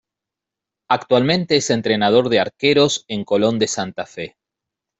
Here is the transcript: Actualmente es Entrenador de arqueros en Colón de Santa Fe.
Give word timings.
Actualmente 0.89 1.57
es 1.57 1.69
Entrenador 1.69 2.29
de 2.29 2.39
arqueros 2.39 3.05
en 3.07 3.23
Colón 3.23 3.59
de 3.59 3.67
Santa 3.67 4.07
Fe. 4.07 4.35